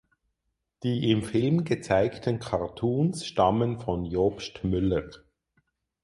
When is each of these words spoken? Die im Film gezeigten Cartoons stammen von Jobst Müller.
Die 0.81 1.11
im 1.11 1.21
Film 1.21 1.63
gezeigten 1.63 2.39
Cartoons 2.39 3.23
stammen 3.23 3.79
von 3.79 4.03
Jobst 4.03 4.63
Müller. 4.63 5.07